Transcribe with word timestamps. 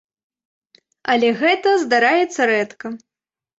Але 1.13 1.29
гэта 1.43 1.75
здараецца 1.83 2.51
рэдка. 2.55 2.87